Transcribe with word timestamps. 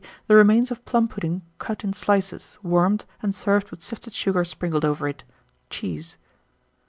The 0.25 0.33
remains 0.33 0.71
of 0.71 0.83
plum 0.83 1.07
pudding 1.07 1.43
cut 1.59 1.83
in 1.83 1.93
slices, 1.93 2.57
warmed, 2.63 3.05
and 3.21 3.35
served 3.35 3.69
with 3.69 3.83
sifted 3.83 4.13
sugar 4.13 4.43
sprinkled 4.43 4.83
over 4.83 5.07
it. 5.07 5.23
Cheese. 5.69 6.17